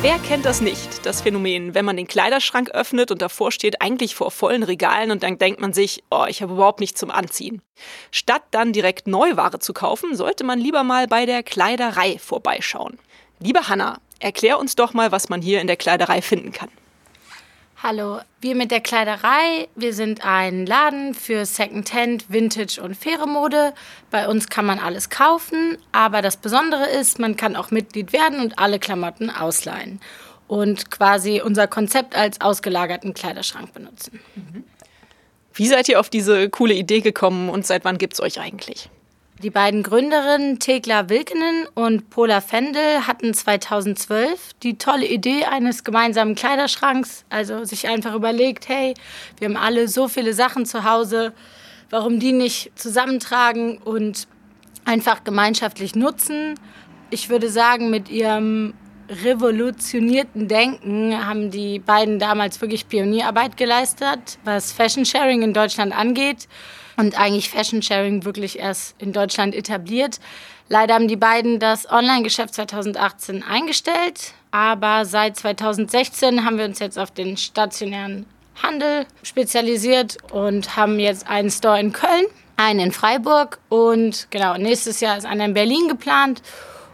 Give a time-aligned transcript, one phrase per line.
[0.00, 4.14] Wer kennt das nicht, das Phänomen, wenn man den Kleiderschrank öffnet und davor steht eigentlich
[4.14, 7.62] vor vollen Regalen und dann denkt man sich, oh, ich habe überhaupt nichts zum Anziehen.
[8.12, 12.96] Statt dann direkt Neuware zu kaufen, sollte man lieber mal bei der Kleiderei vorbeischauen.
[13.40, 16.70] Liebe Hanna, erklär uns doch mal, was man hier in der Kleiderei finden kann.
[17.80, 19.68] Hallo, wir mit der Kleiderei.
[19.76, 23.72] Wir sind ein Laden für Secondhand, Vintage und faire Mode.
[24.10, 28.40] Bei uns kann man alles kaufen, aber das Besondere ist, man kann auch Mitglied werden
[28.40, 30.00] und alle Klamotten ausleihen
[30.48, 34.18] und quasi unser Konzept als ausgelagerten Kleiderschrank benutzen.
[35.54, 38.90] Wie seid ihr auf diese coole Idee gekommen und seit wann gibt es euch eigentlich?
[39.42, 46.34] Die beiden Gründerinnen Thekla Wilkenen und Pola Fendel hatten 2012 die tolle Idee eines gemeinsamen
[46.34, 47.24] Kleiderschranks.
[47.30, 48.94] Also sich einfach überlegt, hey,
[49.38, 51.32] wir haben alle so viele Sachen zu Hause,
[51.88, 54.26] warum die nicht zusammentragen und
[54.84, 56.56] einfach gemeinschaftlich nutzen.
[57.10, 58.74] Ich würde sagen, mit ihrem
[59.08, 66.48] revolutionierten Denken haben die beiden damals wirklich Pionierarbeit geleistet, was Fashion Sharing in Deutschland angeht
[66.98, 70.18] und eigentlich Fashion Sharing wirklich erst in Deutschland etabliert.
[70.68, 76.98] Leider haben die beiden das Online-Geschäft 2018 eingestellt, aber seit 2016 haben wir uns jetzt
[76.98, 78.26] auf den stationären
[78.62, 82.26] Handel spezialisiert und haben jetzt einen Store in Köln,
[82.56, 86.42] einen in Freiburg und genau, nächstes Jahr ist einer in Berlin geplant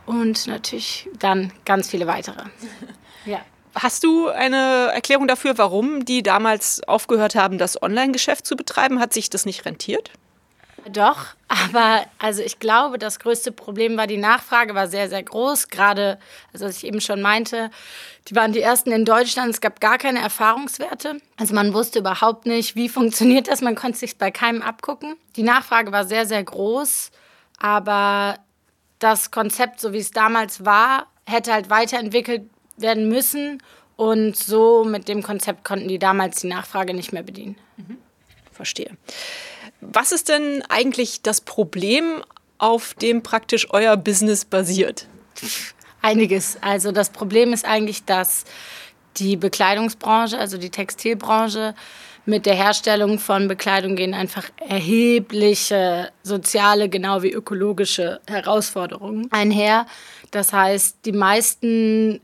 [0.05, 2.43] und natürlich dann ganz viele weitere.
[3.75, 9.01] Hast du eine Erklärung dafür, warum die damals aufgehört haben, das Online-Geschäft zu betreiben?
[9.01, 10.11] Hat sich das nicht rentiert?
[10.87, 15.69] Doch, aber also ich glaube, das größte Problem war, die Nachfrage war sehr, sehr groß.
[15.69, 16.19] Gerade,
[16.53, 17.71] also was ich eben schon meinte,
[18.29, 19.51] die waren die ersten in Deutschland.
[19.51, 21.19] Es gab gar keine Erfahrungswerte.
[21.39, 23.63] Also man wusste überhaupt nicht, wie funktioniert das.
[23.63, 25.17] Man konnte sich bei keinem abgucken.
[25.37, 27.11] Die Nachfrage war sehr, sehr groß,
[27.59, 28.39] aber
[28.99, 33.63] das Konzept, so wie es damals war, hätte halt weiterentwickelt werden müssen.
[33.97, 37.57] Und so mit dem Konzept konnten die damals die Nachfrage nicht mehr bedienen.
[37.77, 37.99] Mhm.
[38.51, 38.91] Verstehe.
[39.81, 42.23] Was ist denn eigentlich das Problem,
[42.59, 45.07] auf dem praktisch euer Business basiert?
[46.03, 46.59] Einiges.
[46.61, 48.45] Also das Problem ist eigentlich, dass
[49.17, 51.75] die Bekleidungsbranche, also die Textilbranche,
[52.27, 59.87] mit der Herstellung von Bekleidung gehen einfach erhebliche soziale, genau wie ökologische Herausforderungen einher.
[60.31, 62.21] Das heißt, die meisten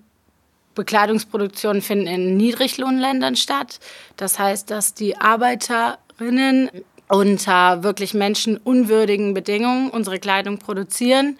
[0.75, 3.81] Bekleidungsproduktionen finden in Niedriglohnländern statt.
[4.17, 6.71] Das heißt, dass die Arbeiterinnen
[7.09, 11.39] unter wirklich menschenunwürdigen Bedingungen unsere Kleidung produzieren.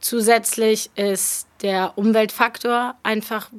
[0.00, 3.50] Zusätzlich ist der Umweltfaktor einfach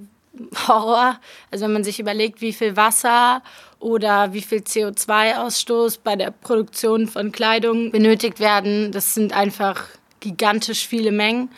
[0.68, 1.20] Horror.
[1.52, 3.42] Also wenn man sich überlegt, wie viel Wasser
[3.80, 9.86] oder wie viel CO2-Ausstoß bei der Produktion von Kleidung benötigt werden, das sind einfach
[10.20, 11.50] gigantisch viele Mengen.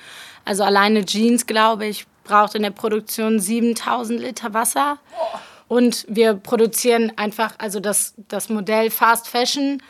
[0.45, 4.97] Also alleine Jeans, glaube ich, braucht in der Produktion 7000 Liter Wasser.
[5.67, 9.83] Und wir produzieren einfach, also das, das Modell Fast Fashion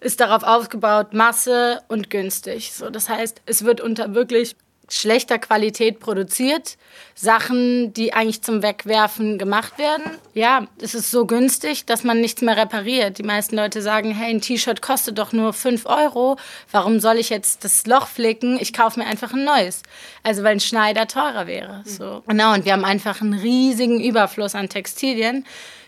[0.00, 2.72] ist darauf aufgebaut, Masse und günstig.
[2.72, 4.54] So, das heißt, es wird unter wirklich
[4.88, 6.76] schlechter Qualität produziert,
[7.14, 10.04] Sachen, die eigentlich zum Wegwerfen gemacht werden.
[10.34, 13.18] Ja, es ist so günstig, dass man nichts mehr repariert.
[13.18, 16.36] Die meisten Leute sagen, hey, ein T-Shirt kostet doch nur 5 Euro,
[16.70, 18.58] warum soll ich jetzt das Loch flicken?
[18.60, 19.82] Ich kaufe mir einfach ein neues.
[20.22, 21.82] Also weil ein Schneider teurer wäre.
[21.84, 21.90] Mhm.
[21.90, 22.22] So.
[22.26, 25.46] Genau, und wir haben einfach einen riesigen Überfluss an Textilien,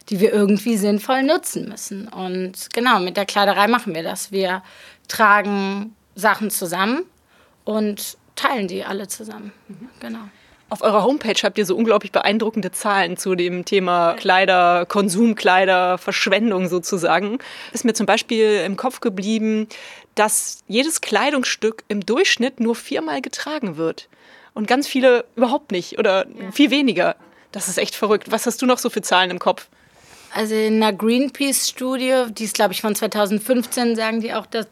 [0.08, 2.08] die wir irgendwie sinnvoll nutzen müssen.
[2.08, 4.30] Und genau, mit der Kleiderei machen wir das.
[4.30, 4.62] Wir
[5.08, 7.02] tragen Sachen zusammen
[7.64, 9.52] und teilen die alle zusammen.
[9.68, 9.88] Mhm.
[10.00, 10.20] Genau.
[10.68, 16.68] Auf eurer Homepage habt ihr so unglaublich beeindruckende Zahlen zu dem Thema Kleider, Konsumkleider, Verschwendung
[16.68, 17.38] sozusagen.
[17.72, 19.68] Ist mir zum Beispiel im Kopf geblieben,
[20.16, 24.08] dass jedes Kleidungsstück im Durchschnitt nur viermal getragen wird.
[24.54, 26.50] Und ganz viele überhaupt nicht oder ja.
[26.50, 27.14] viel weniger.
[27.52, 28.32] Das ist echt verrückt.
[28.32, 29.68] Was hast du noch so für Zahlen im Kopf?
[30.34, 34.66] Also in einer Greenpeace-Studie, die ist glaube ich von 2015, sagen die auch, dass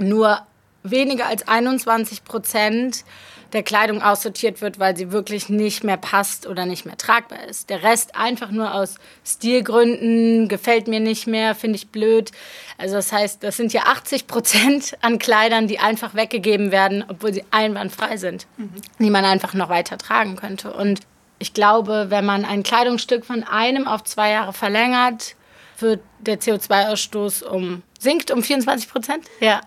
[0.00, 0.44] nur
[0.90, 3.04] weniger als 21 Prozent
[3.52, 7.70] der Kleidung aussortiert wird, weil sie wirklich nicht mehr passt oder nicht mehr tragbar ist.
[7.70, 12.32] Der Rest einfach nur aus Stilgründen, gefällt mir nicht mehr, finde ich blöd.
[12.76, 17.32] Also das heißt, das sind ja 80 Prozent an Kleidern, die einfach weggegeben werden, obwohl
[17.32, 18.72] sie einwandfrei sind, mhm.
[18.98, 20.72] die man einfach noch weiter tragen könnte.
[20.72, 21.00] Und
[21.38, 25.36] ich glaube, wenn man ein Kleidungsstück von einem auf zwei Jahre verlängert,
[25.78, 29.24] wird der CO2-Ausstoß um sinkt um 24 Prozent.
[29.40, 29.60] Ja.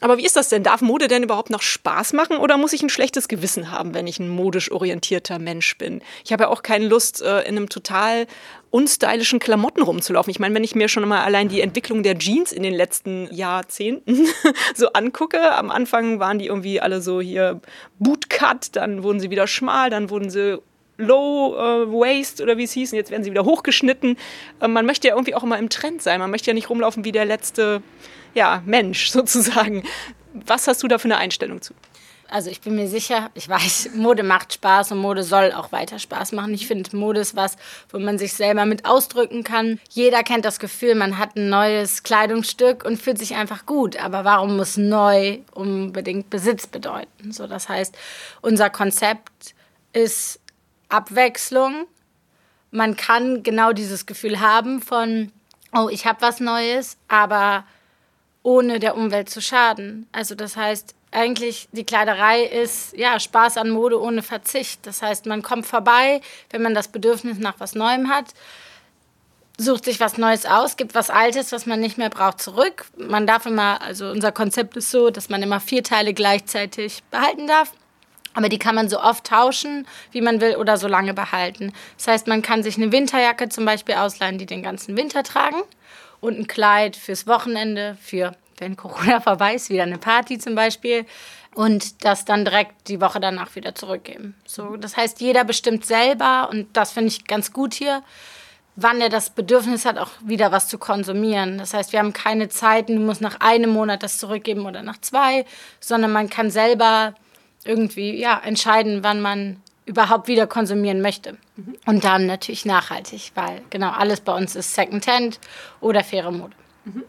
[0.00, 0.62] Aber wie ist das denn?
[0.62, 4.06] Darf Mode denn überhaupt noch Spaß machen oder muss ich ein schlechtes Gewissen haben, wenn
[4.06, 6.02] ich ein modisch orientierter Mensch bin?
[6.24, 8.26] Ich habe ja auch keine Lust, äh, in einem total
[8.70, 10.30] unstylischen Klamotten rumzulaufen.
[10.30, 13.32] Ich meine, wenn ich mir schon mal allein die Entwicklung der Jeans in den letzten
[13.32, 14.26] Jahrzehnten
[14.74, 17.60] so angucke, am Anfang waren die irgendwie alle so hier
[17.98, 20.58] Bootcut, dann wurden sie wieder schmal, dann wurden sie
[20.98, 24.16] Low äh, Waist oder wie es hieß, und jetzt werden sie wieder hochgeschnitten.
[24.60, 26.20] Äh, man möchte ja irgendwie auch immer im Trend sein.
[26.20, 27.82] Man möchte ja nicht rumlaufen wie der letzte
[28.36, 29.82] ja, Mensch sozusagen.
[30.32, 31.74] Was hast du da für eine Einstellung zu?
[32.28, 35.98] Also ich bin mir sicher, ich weiß, Mode macht Spaß und Mode soll auch weiter
[35.98, 36.52] Spaß machen.
[36.54, 37.56] Ich finde, Mode ist was,
[37.88, 39.80] wo man sich selber mit ausdrücken kann.
[39.90, 43.96] Jeder kennt das Gefühl, man hat ein neues Kleidungsstück und fühlt sich einfach gut.
[43.96, 47.32] Aber warum muss neu unbedingt Besitz bedeuten?
[47.32, 47.96] So, das heißt,
[48.42, 49.54] unser Konzept
[49.92, 50.40] ist
[50.88, 51.86] Abwechslung.
[52.70, 55.32] Man kann genau dieses Gefühl haben von,
[55.72, 57.64] oh, ich habe was Neues, aber
[58.46, 60.06] ohne der Umwelt zu schaden.
[60.12, 64.86] Also das heißt, eigentlich die Kleiderei ist ja Spaß an Mode ohne Verzicht.
[64.86, 66.20] Das heißt, man kommt vorbei,
[66.50, 68.26] wenn man das Bedürfnis nach was Neuem hat,
[69.58, 72.86] sucht sich was Neues aus, gibt was Altes, was man nicht mehr braucht, zurück.
[72.96, 77.48] Man darf immer, also unser Konzept ist so, dass man immer vier Teile gleichzeitig behalten
[77.48, 77.72] darf.
[78.34, 81.72] Aber die kann man so oft tauschen, wie man will, oder so lange behalten.
[81.96, 85.62] Das heißt, man kann sich eine Winterjacke zum Beispiel ausleihen, die den ganzen Winter tragen
[86.20, 91.06] und ein Kleid fürs Wochenende, für, wenn Corona vorbei ist, wieder eine Party zum Beispiel.
[91.54, 94.34] Und das dann direkt die Woche danach wieder zurückgeben.
[94.46, 98.02] So, das heißt, jeder bestimmt selber, und das finde ich ganz gut hier,
[98.76, 101.56] wann er das Bedürfnis hat, auch wieder was zu konsumieren.
[101.56, 105.00] Das heißt, wir haben keine Zeiten, du musst nach einem Monat das zurückgeben oder nach
[105.00, 105.46] zwei,
[105.80, 107.14] sondern man kann selber
[107.64, 111.38] irgendwie ja, entscheiden, wann man überhaupt wieder konsumieren möchte.
[111.56, 111.76] Mhm.
[111.86, 115.40] Und dann natürlich nachhaltig, weil genau alles bei uns ist Secondhand
[115.80, 116.54] oder faire Mode.
[116.84, 117.04] Mhm.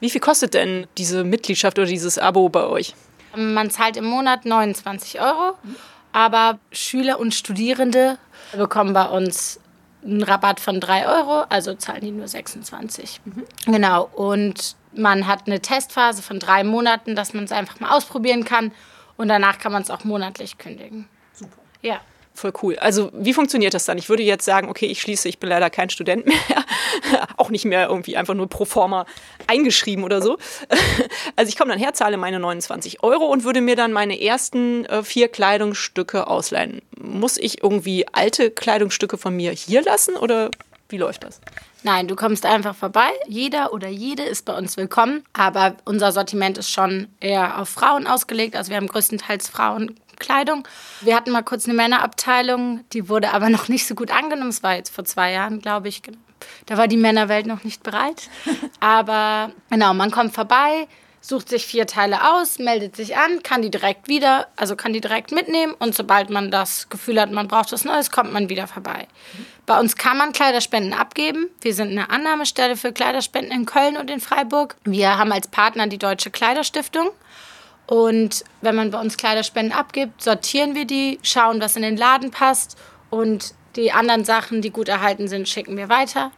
[0.00, 2.94] Wie viel kostet denn diese Mitgliedschaft oder dieses Abo bei euch?
[3.34, 5.76] Man zahlt im Monat 29 Euro, mhm.
[6.12, 8.18] aber Schüler und Studierende
[8.52, 9.60] bekommen bei uns
[10.04, 13.20] einen Rabatt von 3 Euro, also zahlen die nur 26.
[13.24, 13.44] Mhm.
[13.66, 18.44] Genau, und man hat eine Testphase von drei Monaten, dass man es einfach mal ausprobieren
[18.44, 18.72] kann
[19.16, 21.08] und danach kann man es auch monatlich kündigen.
[21.32, 21.58] Super.
[21.82, 22.00] Ja.
[22.36, 22.76] Voll cool.
[22.78, 23.96] Also wie funktioniert das dann?
[23.96, 26.36] Ich würde jetzt sagen, okay, ich schließe, ich bin leider kein Student mehr,
[27.38, 29.06] auch nicht mehr irgendwie einfach nur pro forma
[29.46, 30.36] eingeschrieben oder so.
[31.34, 34.86] Also ich komme dann her, zahle meine 29 Euro und würde mir dann meine ersten
[34.86, 36.80] äh, vier Kleidungsstücke ausleihen.
[36.98, 40.50] Muss ich irgendwie alte Kleidungsstücke von mir hier lassen oder
[40.88, 41.40] wie läuft das?
[41.82, 43.08] Nein, du kommst einfach vorbei.
[43.28, 45.24] Jeder oder jede ist bei uns willkommen.
[45.32, 48.56] Aber unser Sortiment ist schon eher auf Frauen ausgelegt.
[48.56, 49.48] Also wir haben größtenteils
[50.16, 50.66] Frauenkleidung.
[51.00, 54.50] Wir hatten mal kurz eine Männerabteilung, die wurde aber noch nicht so gut angenommen.
[54.50, 56.02] Es war jetzt vor zwei Jahren, glaube ich.
[56.66, 58.28] Da war die Männerwelt noch nicht bereit.
[58.80, 60.86] Aber genau, man kommt vorbei,
[61.22, 65.00] sucht sich vier Teile aus, meldet sich an, kann die direkt wieder, also kann die
[65.00, 68.66] direkt mitnehmen und sobald man das Gefühl hat, man braucht was Neues, kommt man wieder
[68.66, 69.08] vorbei.
[69.64, 71.48] Bei uns kann man Kleiderspenden abgeben.
[71.62, 74.76] Wir sind eine Annahmestelle für Kleiderspenden in Köln und in Freiburg.
[74.84, 77.10] Wir haben als Partner die Deutsche Kleiderstiftung.
[77.86, 82.30] Und wenn man bei uns Kleiderspenden abgibt, sortieren wir die, schauen, was in den Laden
[82.30, 82.76] passt
[83.10, 86.32] und die anderen Sachen, die gut erhalten sind, schicken wir weiter.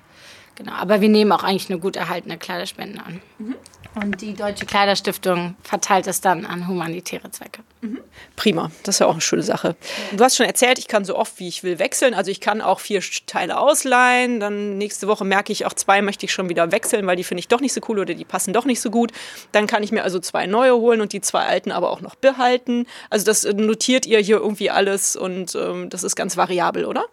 [0.57, 3.23] Genau, aber wir nehmen auch eigentlich eine gut erhaltene Kleiderspende an.
[3.39, 3.55] Mhm.
[3.95, 7.63] Und die Deutsche Kleiderstiftung verteilt es dann an humanitäre Zwecke.
[7.81, 8.01] Mhm.
[8.37, 9.77] Prima, das ist ja auch eine schöne Sache.
[10.13, 12.15] Du hast schon erzählt, ich kann so oft wie ich will wechseln.
[12.15, 14.41] Also ich kann auch vier Teile ausleihen.
[14.41, 17.41] Dann nächste Woche merke ich, auch zwei möchte ich schon wieder wechseln, weil die finde
[17.41, 19.13] ich doch nicht so cool oder die passen doch nicht so gut.
[19.53, 22.15] Dann kann ich mir also zwei neue holen und die zwei alten aber auch noch
[22.15, 22.87] behalten.
[23.11, 27.05] Also das notiert ihr hier irgendwie alles und ähm, das ist ganz variabel, oder?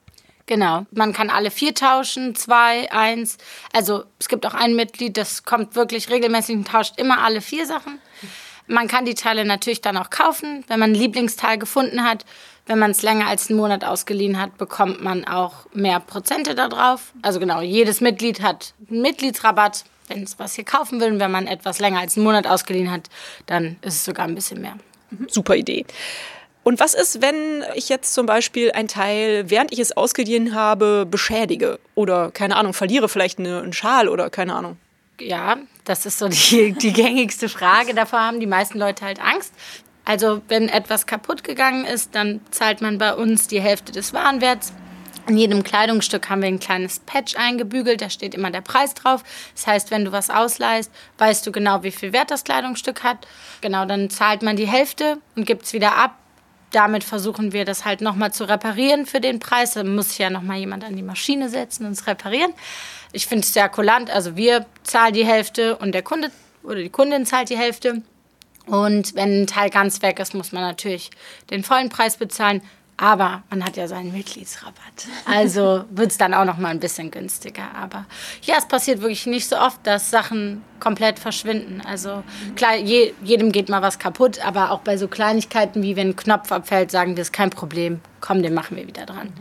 [0.47, 0.85] Genau.
[0.91, 3.37] Man kann alle vier tauschen, zwei, eins.
[3.73, 7.65] Also es gibt auch ein Mitglied, das kommt wirklich regelmäßig und tauscht immer alle vier
[7.65, 7.99] Sachen.
[8.67, 12.25] Man kann die Teile natürlich dann auch kaufen, wenn man ein Lieblingsteil gefunden hat.
[12.67, 17.13] Wenn man es länger als einen Monat ausgeliehen hat, bekommt man auch mehr Prozente darauf.
[17.21, 21.11] Also genau, jedes Mitglied hat einen Mitgliedsrabatt, wenn es was hier kaufen will.
[21.13, 23.09] Und wenn man etwas länger als einen Monat ausgeliehen hat,
[23.45, 24.77] dann ist es sogar ein bisschen mehr.
[25.27, 25.85] Super Idee.
[26.67, 31.05] Und was ist, wenn ich jetzt zum Beispiel ein Teil, während ich es ausgeliehen habe,
[31.05, 34.77] beschädige oder keine Ahnung, verliere vielleicht eine, einen Schal oder keine Ahnung?
[35.21, 37.93] Ja, das ist so die, die gängigste Frage.
[37.93, 39.53] Davor haben die meisten Leute halt Angst.
[40.05, 44.73] Also wenn etwas kaputt gegangen ist, dann zahlt man bei uns die Hälfte des Warenwerts.
[45.27, 49.23] In jedem Kleidungsstück haben wir ein kleines Patch eingebügelt, da steht immer der Preis drauf.
[49.53, 53.27] Das heißt, wenn du was ausleihst, weißt du genau, wie viel Wert das Kleidungsstück hat.
[53.61, 56.17] Genau, dann zahlt man die Hälfte und gibt es wieder ab
[56.71, 59.73] damit versuchen wir das halt nochmal zu reparieren für den Preis.
[59.73, 62.53] Da muss ja nochmal jemand an die Maschine setzen und es reparieren.
[63.11, 64.09] Ich finde es sehr kulant.
[64.09, 66.31] Also wir zahlen die Hälfte und der Kunde
[66.63, 68.01] oder die Kundin zahlt die Hälfte.
[68.65, 71.11] Und wenn ein Teil ganz weg ist, muss man natürlich
[71.51, 72.61] den vollen Preis bezahlen.
[72.97, 75.07] Aber man hat ja seinen Mitgliedsrabatt.
[75.25, 77.75] Also wird es dann auch noch mal ein bisschen günstiger.
[77.75, 78.05] Aber
[78.43, 81.81] ja, es passiert wirklich nicht so oft, dass Sachen komplett verschwinden.
[81.85, 82.23] Also
[82.55, 84.39] klar, je, jedem geht mal was kaputt.
[84.45, 87.99] Aber auch bei so Kleinigkeiten wie wenn ein Knopf abfällt, sagen wir, ist kein Problem.
[88.21, 89.33] Komm, den machen wir wieder dran.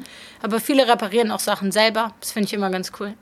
[0.42, 2.12] Aber viele reparieren auch Sachen selber.
[2.20, 3.14] Das finde ich immer ganz cool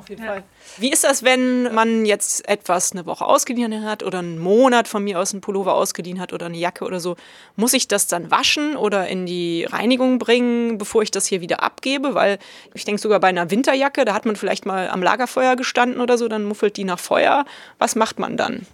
[0.00, 0.32] auf jeden ja.
[0.32, 0.42] Fall.
[0.78, 5.04] Wie ist das, wenn man jetzt etwas eine Woche ausgeliehen hat oder einen Monat von
[5.04, 7.16] mir aus einen Pullover ausgeliehen hat oder eine Jacke oder so?
[7.56, 11.62] Muss ich das dann waschen oder in die Reinigung bringen, bevor ich das hier wieder
[11.62, 12.14] abgebe?
[12.14, 12.38] Weil
[12.74, 16.18] ich denke sogar bei einer Winterjacke, da hat man vielleicht mal am Lagerfeuer gestanden oder
[16.18, 17.44] so, dann muffelt die nach Feuer.
[17.78, 18.66] Was macht man dann?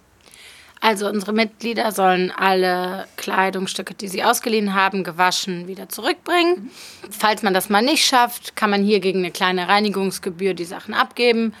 [0.79, 6.71] Also unsere Mitglieder sollen alle Kleidungsstücke, die sie ausgeliehen haben, gewaschen wieder zurückbringen.
[7.09, 10.93] Falls man das mal nicht schafft, kann man hier gegen eine kleine Reinigungsgebühr die Sachen
[10.93, 11.53] abgeben.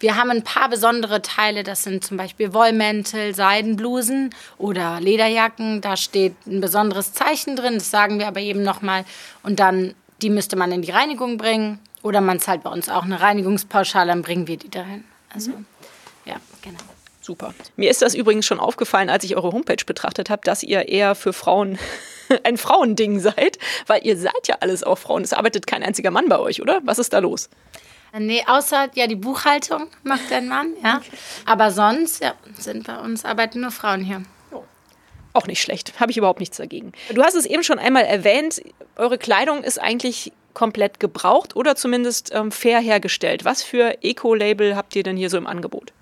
[0.00, 5.80] Wir haben ein paar besondere Teile, das sind zum Beispiel Wollmäntel, Seidenblusen oder Lederjacken.
[5.80, 9.04] Da steht ein besonderes Zeichen drin, das sagen wir aber eben nochmal.
[9.42, 11.78] Und dann, die müsste man in die Reinigung bringen.
[12.02, 15.04] Oder man zahlt bei uns auch eine Reinigungspauschale, dann bringen wir die dahin.
[15.32, 15.52] Also,
[16.26, 16.93] ja, genau.
[17.24, 17.54] Super.
[17.76, 21.14] Mir ist das übrigens schon aufgefallen, als ich eure Homepage betrachtet habe, dass ihr eher
[21.14, 21.78] für Frauen
[22.44, 25.22] ein Frauending seid, weil ihr seid ja alles auch Frauen.
[25.22, 26.82] Es arbeitet kein einziger Mann bei euch, oder?
[26.84, 27.48] Was ist da los?
[28.12, 30.98] Nee, außer ja die Buchhaltung macht dein Mann, ja.
[30.98, 31.16] Okay.
[31.46, 34.22] Aber sonst ja, sind bei uns arbeiten nur Frauen hier.
[35.32, 36.92] Auch nicht schlecht, habe ich überhaupt nichts dagegen.
[37.14, 38.60] Du hast es eben schon einmal erwähnt,
[38.96, 43.46] eure Kleidung ist eigentlich komplett gebraucht oder zumindest ähm, fair hergestellt.
[43.46, 45.94] Was für Eco-Label habt ihr denn hier so im Angebot?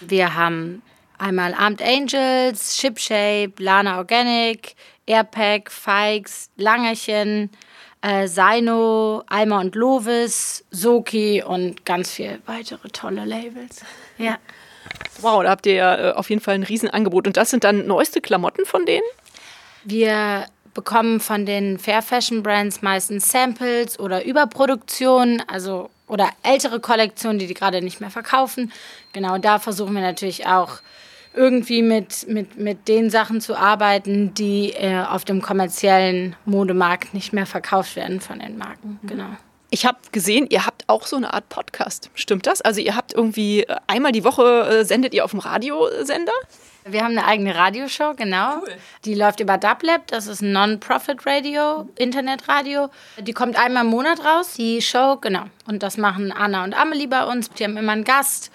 [0.00, 0.82] Wir haben
[1.18, 4.74] einmal Armed Angels, Shipshape, Lana Organic,
[5.06, 7.50] Airpack, Fikes, Langerchen,
[8.02, 13.82] äh, Sino, Alma und Lovis, Soki und ganz viele weitere tolle Labels.
[14.18, 14.38] Ja.
[15.20, 17.26] Wow, da habt ihr ja äh, auf jeden Fall ein Riesenangebot.
[17.26, 19.04] Und das sind dann neueste Klamotten von denen?
[19.84, 27.38] Wir bekommen von den Fair Fashion Brands meistens Samples oder Überproduktionen, also oder ältere Kollektionen,
[27.38, 28.72] die die gerade nicht mehr verkaufen.
[29.12, 30.80] Genau, da versuchen wir natürlich auch
[31.34, 37.32] irgendwie mit, mit, mit den Sachen zu arbeiten, die äh, auf dem kommerziellen Modemarkt nicht
[37.32, 38.98] mehr verkauft werden von den Marken.
[39.02, 39.06] Mhm.
[39.06, 39.28] Genau.
[39.68, 42.10] Ich habe gesehen, ihr habt auch so eine Art Podcast.
[42.14, 42.62] Stimmt das?
[42.62, 46.32] Also ihr habt irgendwie äh, einmal die Woche äh, sendet ihr auf dem Radiosender?
[46.88, 48.58] Wir haben eine eigene Radioshow, genau.
[48.58, 48.76] Cool.
[49.04, 52.90] Die läuft über Dublab, das ist ein Non-Profit-Radio, Internetradio.
[53.18, 55.44] Die kommt einmal im Monat raus, die Show, genau.
[55.66, 57.50] Und das machen Anna und Amelie bei uns.
[57.50, 58.52] Die haben immer einen Gast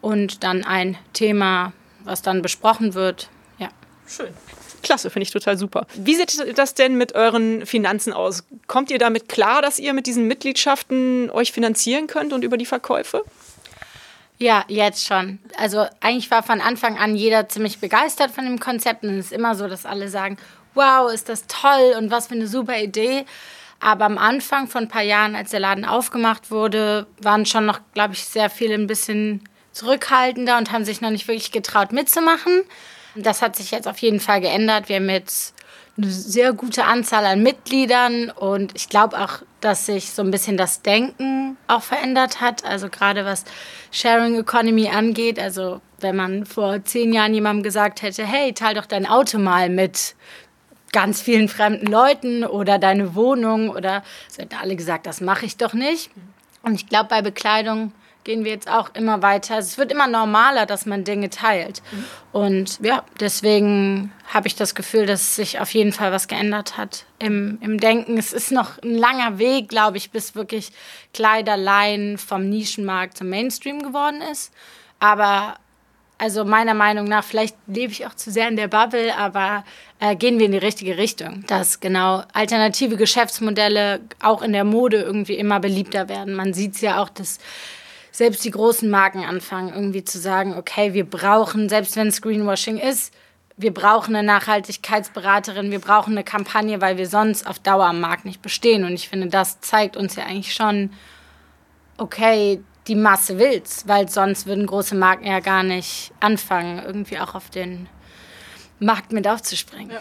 [0.00, 1.74] und dann ein Thema,
[2.04, 3.28] was dann besprochen wird.
[3.58, 3.68] Ja.
[4.08, 4.28] Schön.
[4.82, 5.86] Klasse, finde ich total super.
[5.94, 8.44] Wie sieht das denn mit euren Finanzen aus?
[8.66, 12.66] Kommt ihr damit klar, dass ihr mit diesen Mitgliedschaften euch finanzieren könnt und über die
[12.66, 13.24] Verkäufe?
[14.38, 15.38] Ja, jetzt schon.
[15.56, 19.04] Also eigentlich war von Anfang an jeder ziemlich begeistert von dem Konzept.
[19.04, 20.36] Und es ist immer so, dass alle sagen,
[20.74, 23.24] wow, ist das toll und was für eine super Idee.
[23.80, 27.80] Aber am Anfang von ein paar Jahren, als der Laden aufgemacht wurde, waren schon noch,
[27.92, 32.62] glaube ich, sehr viele ein bisschen zurückhaltender und haben sich noch nicht wirklich getraut mitzumachen.
[33.14, 34.88] Das hat sich jetzt auf jeden Fall geändert.
[34.88, 35.54] Wir haben jetzt
[35.96, 40.56] eine sehr gute Anzahl an Mitgliedern und ich glaube auch, dass sich so ein bisschen
[40.56, 42.64] das Denken auch verändert hat.
[42.64, 43.44] Also gerade was
[43.92, 45.38] Sharing Economy angeht.
[45.38, 49.70] Also wenn man vor zehn Jahren jemandem gesagt hätte, hey, teil doch dein Auto mal
[49.70, 50.16] mit
[50.92, 55.56] ganz vielen fremden Leuten oder deine Wohnung oder so hätten alle gesagt, das mache ich
[55.56, 56.10] doch nicht.
[56.62, 57.92] Und ich glaube, bei Bekleidung
[58.24, 59.58] gehen wir jetzt auch immer weiter.
[59.58, 61.82] Es wird immer normaler, dass man Dinge teilt.
[61.92, 62.04] Mhm.
[62.32, 67.04] Und ja, deswegen habe ich das Gefühl, dass sich auf jeden Fall was geändert hat
[67.18, 68.18] im, im Denken.
[68.18, 70.72] Es ist noch ein langer Weg, glaube ich, bis wirklich
[71.12, 74.52] Kleiderlein vom Nischenmarkt zum Mainstream geworden ist.
[74.98, 75.56] Aber
[76.16, 79.64] also meiner Meinung nach, vielleicht lebe ich auch zu sehr in der Bubble, aber
[80.00, 81.44] äh, gehen wir in die richtige Richtung.
[81.46, 86.34] Dass genau alternative Geschäftsmodelle auch in der Mode irgendwie immer beliebter werden.
[86.34, 87.38] Man sieht es ja auch, dass
[88.14, 92.78] selbst die großen Marken anfangen, irgendwie zu sagen, okay, wir brauchen, selbst wenn es Greenwashing
[92.78, 93.12] ist,
[93.56, 98.24] wir brauchen eine Nachhaltigkeitsberaterin, wir brauchen eine Kampagne, weil wir sonst auf Dauer am Markt
[98.24, 98.84] nicht bestehen.
[98.84, 100.90] Und ich finde, das zeigt uns ja eigentlich schon,
[101.98, 107.34] okay, die Masse will's, weil sonst würden große Marken ja gar nicht anfangen, irgendwie auch
[107.34, 107.88] auf den
[108.78, 109.90] Markt mit aufzuspringen.
[109.90, 110.00] Ja.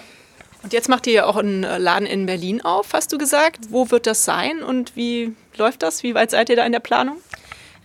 [0.61, 3.71] Und jetzt macht ihr ja auch einen Laden in Berlin auf, hast du gesagt.
[3.71, 6.03] Wo wird das sein und wie läuft das?
[6.03, 7.17] Wie weit seid ihr da in der Planung?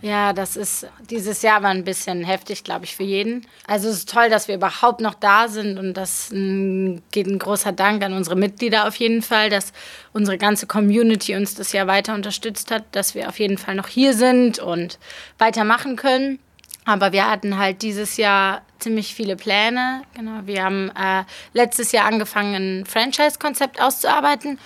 [0.01, 3.45] Ja, das ist dieses Jahr war ein bisschen heftig, glaube ich, für jeden.
[3.67, 7.37] Also es ist toll, dass wir überhaupt noch da sind und das ähm, geht ein
[7.37, 9.73] großer Dank an unsere Mitglieder auf jeden Fall, dass
[10.13, 13.87] unsere ganze Community uns das Jahr weiter unterstützt hat, dass wir auf jeden Fall noch
[13.87, 14.99] hier sind und
[15.37, 16.39] weitermachen können.
[16.85, 20.03] Aber wir hatten halt dieses Jahr ziemlich viele Pläne.
[20.15, 24.57] Genau, wir haben äh, letztes Jahr angefangen, ein Franchise-Konzept auszuarbeiten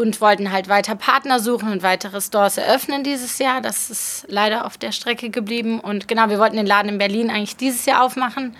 [0.00, 3.60] und wollten halt weiter Partner suchen und weitere Stores eröffnen dieses Jahr.
[3.60, 5.78] Das ist leider auf der Strecke geblieben.
[5.78, 8.56] Und genau, wir wollten den Laden in Berlin eigentlich dieses Jahr aufmachen.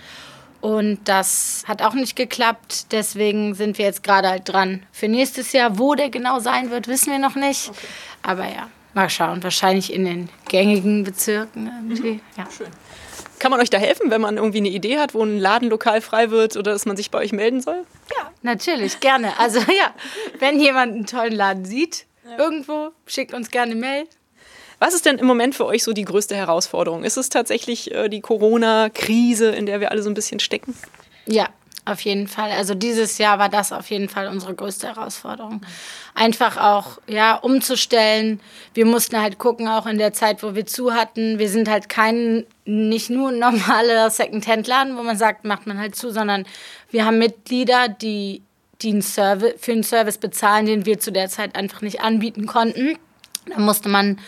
[0.61, 2.91] Und das hat auch nicht geklappt.
[2.91, 5.79] Deswegen sind wir jetzt gerade halt dran für nächstes Jahr.
[5.79, 7.69] Wo der genau sein wird, wissen wir noch nicht.
[7.69, 7.87] Okay.
[8.21, 9.41] Aber ja, mal schauen.
[9.41, 12.13] Wahrscheinlich in den gängigen Bezirken irgendwie.
[12.13, 12.21] Mhm.
[12.37, 12.47] Ja.
[12.55, 12.67] Schön.
[13.41, 16.29] Kann man euch da helfen, wenn man irgendwie eine Idee hat, wo ein Ladenlokal frei
[16.29, 17.85] wird oder dass man sich bei euch melden soll?
[18.15, 19.33] Ja, natürlich, gerne.
[19.39, 19.95] Also ja,
[20.37, 22.37] wenn jemand einen tollen Laden sieht, ja.
[22.37, 24.03] irgendwo, schickt uns gerne eine Mail.
[24.77, 27.03] Was ist denn im Moment für euch so die größte Herausforderung?
[27.03, 30.75] Ist es tatsächlich äh, die Corona-Krise, in der wir alle so ein bisschen stecken?
[31.25, 31.49] Ja,
[31.85, 32.51] auf jeden Fall.
[32.51, 35.61] Also dieses Jahr war das auf jeden Fall unsere größte Herausforderung.
[36.13, 38.39] Einfach auch, ja, umzustellen.
[38.73, 41.39] Wir mussten halt gucken, auch in der Zeit, wo wir zu hatten.
[41.39, 46.11] Wir sind halt kein, nicht nur normaler Second-Hand-Laden, wo man sagt, macht man halt zu,
[46.11, 46.45] sondern
[46.91, 48.43] wir haben Mitglieder, die,
[48.81, 52.45] die einen Service, für einen Service bezahlen, den wir zu der Zeit einfach nicht anbieten
[52.45, 52.97] konnten.
[53.47, 54.19] Da musste man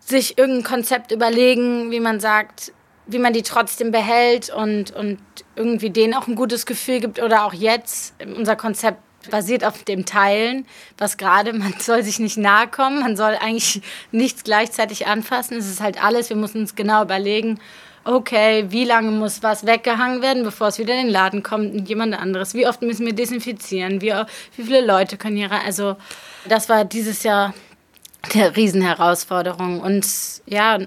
[0.00, 2.72] sich irgendein Konzept überlegen, wie man sagt,
[3.06, 5.18] wie man die trotzdem behält und, und
[5.56, 8.14] irgendwie denen auch ein gutes Gefühl gibt oder auch jetzt.
[8.36, 8.98] Unser Konzept
[9.30, 10.66] basiert auf dem Teilen,
[10.98, 13.82] was gerade, man soll sich nicht nahe kommen, man soll eigentlich
[14.12, 15.58] nichts gleichzeitig anfassen.
[15.58, 17.60] Es ist halt alles, wir müssen uns genau überlegen,
[18.04, 21.88] okay, wie lange muss was weggehangen werden, bevor es wieder in den Laden kommt und
[21.88, 22.54] jemand anderes?
[22.54, 24.00] Wie oft müssen wir desinfizieren?
[24.00, 24.12] Wie,
[24.56, 25.62] wie viele Leute können hier rein?
[25.64, 25.96] Also,
[26.46, 27.54] das war dieses Jahr
[28.32, 29.80] eine Riesenherausforderung.
[29.80, 30.06] Und
[30.46, 30.78] ja,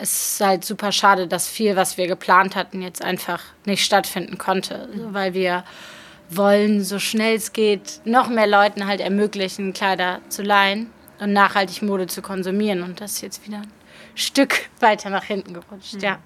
[0.00, 4.38] es ist halt super schade, dass viel, was wir geplant hatten, jetzt einfach nicht stattfinden
[4.38, 5.64] konnte, also, weil wir
[6.30, 11.82] wollen, so schnell es geht, noch mehr Leuten halt ermöglichen, Kleider zu leihen und nachhaltig
[11.82, 12.82] Mode zu konsumieren.
[12.82, 13.72] Und das ist jetzt wieder ein
[14.14, 16.00] Stück weiter nach hinten gerutscht, mhm.
[16.00, 16.18] ja.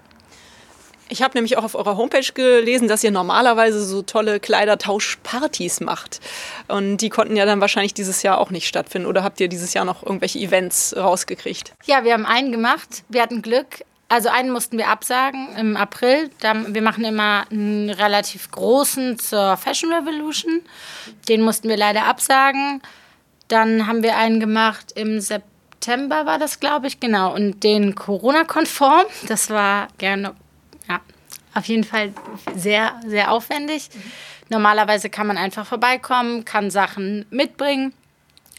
[1.07, 6.19] Ich habe nämlich auch auf eurer Homepage gelesen, dass ihr normalerweise so tolle Kleidertauschpartys macht.
[6.67, 9.07] Und die konnten ja dann wahrscheinlich dieses Jahr auch nicht stattfinden.
[9.07, 11.73] Oder habt ihr dieses Jahr noch irgendwelche Events rausgekriegt?
[11.85, 13.03] Ja, wir haben einen gemacht.
[13.09, 13.83] Wir hatten Glück.
[14.07, 16.29] Also einen mussten wir absagen im April.
[16.39, 20.61] wir machen immer einen relativ großen zur Fashion Revolution.
[21.27, 22.81] Den mussten wir leider absagen.
[23.47, 27.33] Dann haben wir einen gemacht im September war das, glaube ich, genau.
[27.33, 29.05] Und den Corona-konform.
[29.27, 30.35] Das war gerne
[31.55, 32.13] auf jeden Fall
[32.55, 33.89] sehr, sehr aufwendig.
[33.93, 34.11] Mhm.
[34.49, 37.93] Normalerweise kann man einfach vorbeikommen, kann Sachen mitbringen.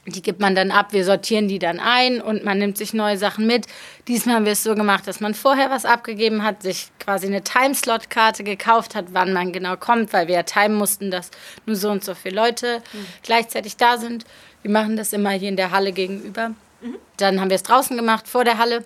[0.09, 3.19] Die gibt man dann ab, wir sortieren die dann ein und man nimmt sich neue
[3.19, 3.67] Sachen mit.
[4.07, 7.43] Diesmal haben wir es so gemacht, dass man vorher was abgegeben hat, sich quasi eine
[7.43, 11.33] Timeslot-Karte gekauft hat, wann man genau kommt, weil wir ja timen mussten, dass
[11.67, 13.07] nur so und so viele Leute mhm.
[13.23, 14.25] gleichzeitig da sind.
[14.63, 16.51] Wir machen das immer hier in der Halle gegenüber.
[16.81, 16.99] Mhm.
[17.17, 18.85] Dann haben wir es draußen gemacht, vor der Halle.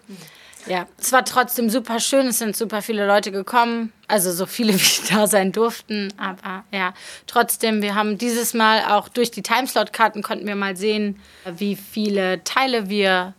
[0.71, 2.29] Ja, es war trotzdem super schön.
[2.29, 3.93] Es sind super viele Leute gekommen.
[4.07, 6.15] Also so viele, wie da sein durften.
[6.17, 6.95] Aber ja,
[7.27, 12.45] trotzdem, wir haben dieses Mal auch durch die Timeslot-Karten konnten wir mal sehen, wie viele
[12.45, 13.35] Teile wir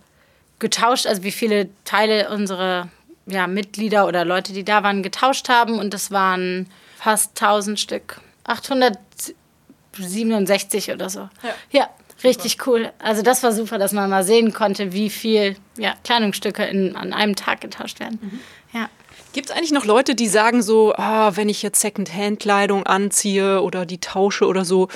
[0.60, 2.90] getauscht, also wie viele Teile unsere
[3.28, 5.80] ja, Mitglieder oder Leute, die da waren, getauscht haben.
[5.80, 6.68] Und das waren
[6.98, 8.20] fast 1000 Stück.
[8.44, 11.30] 867 oder so.
[11.44, 11.90] Ja, ja
[12.24, 12.68] Richtig super.
[12.68, 12.92] cool.
[13.00, 17.14] Also das war super, dass man mal sehen konnte, wie viel ja, Kleidungsstücke in, an
[17.14, 18.20] einem Tag getauscht werden.
[18.22, 18.40] Mhm.
[18.74, 18.90] Ja.
[19.34, 23.86] Gibt es eigentlich noch Leute, die sagen so, oh, wenn ich jetzt Secondhand-Kleidung anziehe oder
[23.86, 24.90] die tausche oder so,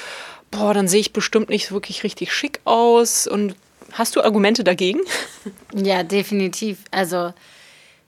[0.51, 3.27] boah, dann sehe ich bestimmt nicht wirklich richtig schick aus.
[3.27, 3.55] Und
[3.93, 4.99] hast du Argumente dagegen?
[5.73, 6.79] Ja, definitiv.
[6.91, 7.33] Also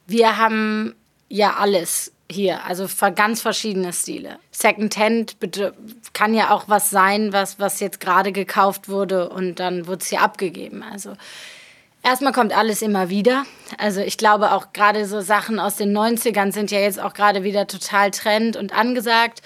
[0.06, 0.95] wir haben
[1.30, 4.40] ja alles hier, also ganz verschiedene Stile.
[4.52, 5.38] Secondhand
[6.13, 10.10] kann ja auch was sein, was, was jetzt gerade gekauft wurde und dann wird es
[10.10, 10.84] hier abgegeben.
[10.84, 11.13] Also
[12.04, 13.46] erstmal kommt alles immer wieder.
[13.78, 17.44] Also ich glaube auch gerade so Sachen aus den 90ern sind ja jetzt auch gerade
[17.44, 19.42] wieder total trend und angesagt.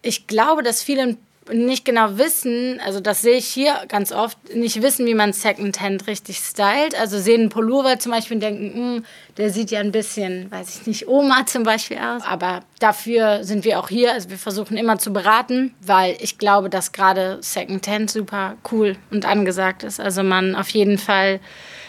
[0.00, 1.16] Ich glaube, dass viele
[1.52, 6.06] nicht genau wissen, also das sehe ich hier ganz oft, nicht wissen, wie man Secondhand
[6.06, 6.98] richtig stylt.
[6.98, 9.04] Also sehen einen Pullover zum Beispiel und denken, hm,
[9.36, 12.22] der sieht ja ein bisschen, weiß ich nicht, Oma zum Beispiel aus.
[12.22, 14.12] Aber dafür sind wir auch hier.
[14.12, 19.26] Also wir versuchen immer zu beraten, weil ich glaube, dass gerade Secondhand super cool und
[19.26, 20.00] angesagt ist.
[20.00, 21.40] Also man auf jeden Fall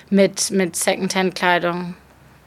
[0.09, 1.95] mit, mit Secondhand-Kleidung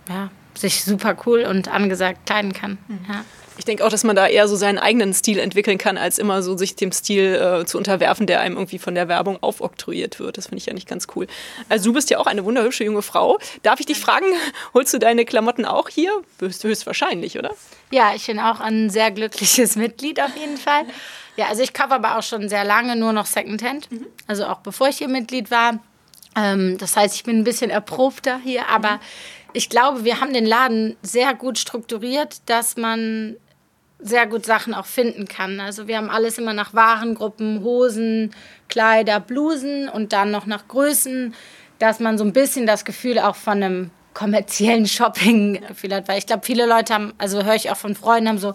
[0.08, 2.78] ja, sich super cool und angesagt kleiden kann.
[2.88, 3.00] Mhm.
[3.08, 3.24] Ja.
[3.58, 6.42] Ich denke auch, dass man da eher so seinen eigenen Stil entwickeln kann, als immer
[6.42, 10.38] so sich dem Stil äh, zu unterwerfen, der einem irgendwie von der Werbung aufoktroyiert wird.
[10.38, 11.26] Das finde ich ja nicht ganz cool.
[11.68, 13.38] Also du bist ja auch eine wunderhübsche junge Frau.
[13.64, 14.26] Darf ich dich fragen,
[14.74, 16.12] holst du deine Klamotten auch hier?
[16.40, 17.50] Höchstwahrscheinlich, oder?
[17.90, 20.84] Ja, ich bin auch ein sehr glückliches Mitglied auf jeden Fall.
[21.36, 23.90] Ja, also ich kaufe aber auch schon sehr lange nur noch Secondhand.
[23.90, 24.06] Mhm.
[24.28, 25.80] Also auch bevor ich hier Mitglied war.
[26.36, 29.00] Ähm, das heißt, ich bin ein bisschen erprobter hier, aber mhm
[29.52, 33.36] ich glaube, wir haben den Laden sehr gut strukturiert, dass man
[34.00, 35.60] sehr gut Sachen auch finden kann.
[35.60, 38.30] Also wir haben alles immer nach Warengruppen, Hosen,
[38.68, 41.34] Kleider, Blusen und dann noch nach Größen,
[41.78, 46.08] dass man so ein bisschen das Gefühl auch von einem kommerziellen Shopping-Gefühl hat.
[46.08, 48.54] Weil ich glaube, viele Leute haben, also höre ich auch von Freunden, haben so,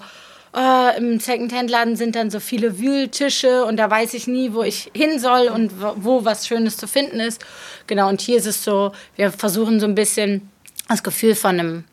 [0.54, 4.92] oh, im Secondhand-Laden sind dann so viele Wühltische und da weiß ich nie, wo ich
[4.94, 7.44] hin soll und wo was Schönes zu finden ist.
[7.88, 10.50] Genau, und hier ist es so, wir versuchen so ein bisschen
[10.88, 11.84] das Gefühl von einem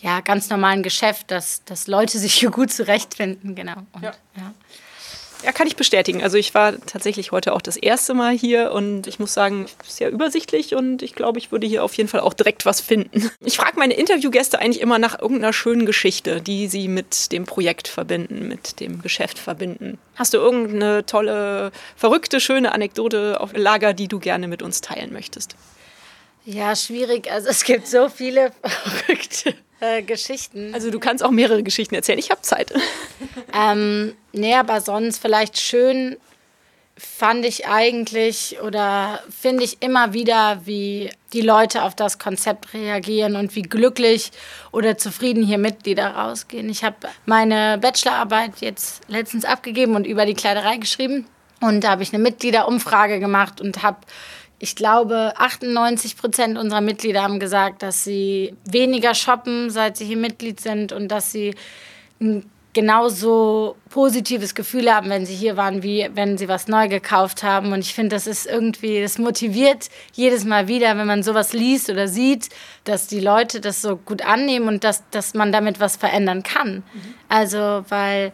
[0.00, 3.54] ja, ganz normalen Geschäft, dass, dass Leute sich hier gut zurechtfinden.
[3.54, 3.76] Genau.
[3.92, 4.12] Und, ja.
[4.36, 4.54] ja.
[5.44, 6.22] Ja, kann ich bestätigen.
[6.22, 10.10] Also ich war tatsächlich heute auch das erste Mal hier und ich muss sagen, sehr
[10.10, 13.30] übersichtlich und ich glaube, ich würde hier auf jeden Fall auch direkt was finden.
[13.40, 17.88] Ich frage meine Interviewgäste eigentlich immer nach irgendeiner schönen Geschichte, die sie mit dem Projekt
[17.88, 19.98] verbinden, mit dem Geschäft verbinden.
[20.14, 25.12] Hast du irgendeine tolle, verrückte, schöne Anekdote auf Lager, die du gerne mit uns teilen
[25.12, 25.56] möchtest?
[26.46, 27.30] Ja, schwierig.
[27.30, 29.54] Also es gibt so viele verrückte
[29.84, 30.72] äh, Geschichten.
[30.74, 32.18] Also du kannst auch mehrere Geschichten erzählen.
[32.18, 32.72] Ich habe Zeit.
[33.52, 36.16] ähm, nee, aber sonst vielleicht schön
[36.96, 43.34] fand ich eigentlich oder finde ich immer wieder, wie die Leute auf das Konzept reagieren
[43.34, 44.30] und wie glücklich
[44.70, 46.68] oder zufrieden hier Mitglieder rausgehen.
[46.70, 51.26] Ich habe meine Bachelorarbeit jetzt letztens abgegeben und über die Kleiderei geschrieben.
[51.60, 53.98] Und da habe ich eine Mitgliederumfrage gemacht und habe
[54.64, 60.16] ich glaube, 98 Prozent unserer Mitglieder haben gesagt, dass sie weniger shoppen, seit sie hier
[60.16, 61.54] Mitglied sind und dass sie
[62.18, 67.42] ein genauso positives Gefühl haben, wenn sie hier waren, wie wenn sie was neu gekauft
[67.42, 67.74] haben.
[67.74, 71.90] Und ich finde, das ist irgendwie, das motiviert jedes Mal wieder, wenn man sowas liest
[71.90, 72.48] oder sieht,
[72.84, 76.76] dass die Leute das so gut annehmen und dass, dass man damit was verändern kann.
[76.76, 77.14] Mhm.
[77.28, 78.32] Also, weil,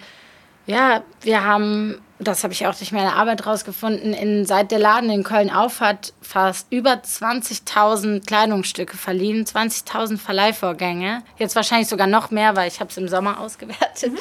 [0.67, 5.11] ja, wir haben das habe ich auch durch meine Arbeit rausgefunden, in, seit der Laden
[5.11, 11.23] in Köln aufhat, fast über 20.000 Kleidungsstücke verliehen, 20.000 Verleihvorgänge.
[11.39, 14.13] Jetzt wahrscheinlich sogar noch mehr, weil ich habe es im Sommer ausgewertet.
[14.13, 14.19] Mhm.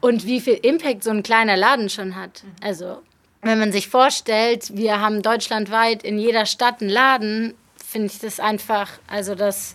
[0.00, 2.42] Und wie viel Impact so ein kleiner Laden schon hat.
[2.44, 2.50] Mhm.
[2.62, 3.02] Also
[3.42, 8.38] wenn man sich vorstellt, wir haben deutschlandweit in jeder Stadt einen Laden, finde ich das
[8.38, 9.74] einfach, also das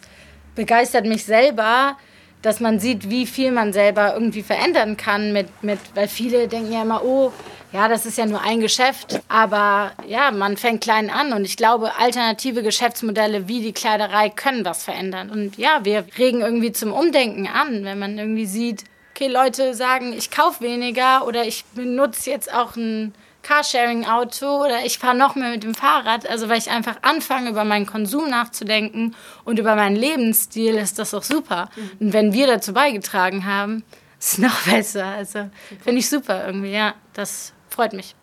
[0.55, 1.97] begeistert mich selber,
[2.41, 6.71] dass man sieht, wie viel man selber irgendwie verändern kann mit, mit weil viele denken
[6.71, 7.33] ja immer, oh,
[7.75, 11.57] ja, das ist ja nur ein Geschäft, aber ja, man fängt klein an und ich
[11.57, 15.29] glaube, alternative Geschäftsmodelle wie die Kleiderei können was verändern.
[15.29, 20.13] Und ja, wir regen irgendwie zum Umdenken an, wenn man irgendwie sieht, okay, Leute sagen,
[20.13, 25.49] ich kaufe weniger oder ich benutze jetzt auch ein Carsharing-Auto oder ich fahre noch mehr
[25.49, 26.29] mit dem Fahrrad.
[26.29, 31.13] Also weil ich einfach anfange, über meinen Konsum nachzudenken und über meinen Lebensstil, ist das
[31.13, 31.69] auch super.
[31.75, 31.91] Mhm.
[31.99, 33.83] Und wenn wir dazu beigetragen haben,
[34.17, 35.07] ist es noch besser.
[35.07, 35.49] Also
[35.83, 36.93] finde ich super irgendwie, ja.
[37.11, 38.15] Das freut mich.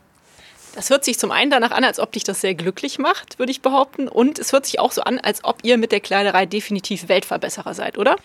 [0.75, 3.53] Das hört sich zum einen danach an, als ob dich das sehr glücklich macht, würde
[3.53, 4.09] ich behaupten.
[4.09, 7.75] Und es hört sich auch so an, als ob ihr mit der Kleiderei definitiv Weltverbesserer
[7.75, 8.17] seid, oder?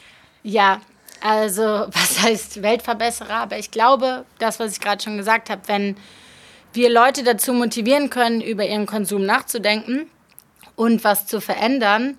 [0.44, 0.80] Ja,
[1.22, 1.62] also
[1.92, 3.34] was heißt Weltverbesserer?
[3.34, 5.98] Aber ich glaube, das, was ich gerade schon gesagt habe, wenn
[6.74, 10.10] wir Leute dazu motivieren können, über ihren Konsum nachzudenken
[10.76, 12.18] und was zu verändern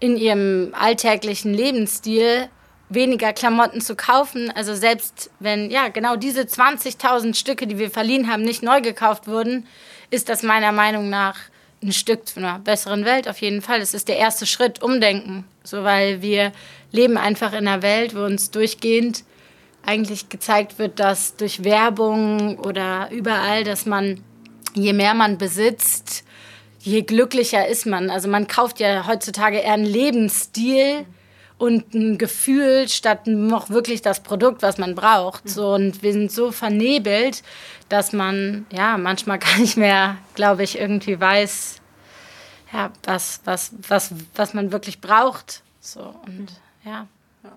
[0.00, 2.48] in ihrem alltäglichen Lebensstil,
[2.90, 4.52] weniger Klamotten zu kaufen.
[4.54, 9.26] Also selbst wenn, ja, genau diese 20.000 Stücke, die wir verliehen haben, nicht neu gekauft
[9.26, 9.66] wurden,
[10.10, 11.36] ist das meiner Meinung nach
[11.82, 13.80] ein Stück zu einer besseren Welt auf jeden Fall.
[13.80, 15.44] Es ist der erste Schritt, umdenken.
[15.62, 16.52] So, weil wir
[16.92, 19.24] leben einfach in einer Welt, wo uns durchgehend
[19.86, 24.22] eigentlich gezeigt wird, dass durch Werbung oder überall, dass man,
[24.74, 26.24] je mehr man besitzt,
[26.80, 28.10] je glücklicher ist man.
[28.10, 31.06] Also man kauft ja heutzutage eher einen Lebensstil
[31.60, 35.46] und ein Gefühl statt noch wirklich das Produkt, was man braucht.
[35.46, 37.42] So, und wir sind so vernebelt,
[37.90, 41.76] dass man ja manchmal gar nicht mehr, glaube ich, irgendwie weiß,
[42.72, 45.62] ja, was, was, was, was man wirklich braucht.
[45.80, 46.48] So, und
[46.82, 47.06] ja.
[47.44, 47.52] ja.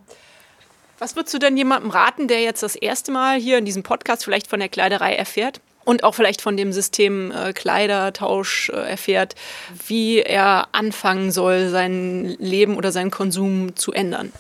[1.00, 4.26] Was würdest du denn jemandem raten, der jetzt das erste Mal hier in diesem Podcast
[4.26, 5.62] vielleicht von der Kleiderei erfährt?
[5.86, 9.36] Und auch vielleicht von dem System äh, Kleidertausch äh, erfährt,
[9.88, 14.32] wie er anfangen soll, sein Leben oder seinen Konsum zu ändern.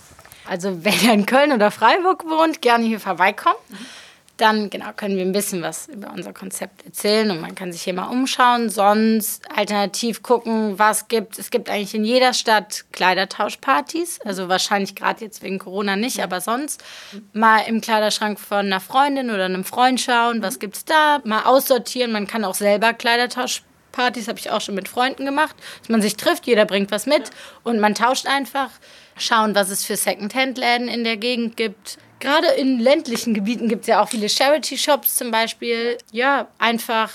[0.50, 3.58] Also wenn er in Köln oder Freiburg wohnt, gerne hier vorbeikommen.
[3.70, 4.03] Mhm
[4.44, 7.84] dann genau können wir ein bisschen was über unser Konzept erzählen und man kann sich
[7.84, 8.70] hier mal umschauen.
[8.70, 11.40] Sonst alternativ gucken, was gibt.
[11.40, 14.20] Es gibt eigentlich in jeder Stadt Kleidertauschpartys.
[14.26, 16.84] Also wahrscheinlich gerade jetzt wegen Corona nicht, aber sonst
[17.32, 21.22] mal im Kleiderschrank von einer Freundin oder einem Freund schauen, was gibt es da.
[21.24, 22.12] Mal aussortieren.
[22.12, 26.18] Man kann auch selber Kleidertauschpartys, habe ich auch schon mit Freunden gemacht, dass man sich
[26.18, 27.30] trifft, jeder bringt was mit
[27.64, 28.72] und man tauscht einfach.
[29.16, 33.88] Schauen, was es für Secondhand-Läden in der Gegend gibt gerade in ländlichen Gebieten gibt es
[33.88, 35.98] ja auch viele Charity-Shops zum Beispiel.
[36.12, 37.12] Ja, einfach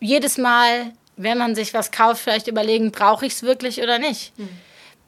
[0.00, 4.36] jedes Mal, wenn man sich was kauft, vielleicht überlegen, brauche ich es wirklich oder nicht.
[4.38, 4.48] Mhm.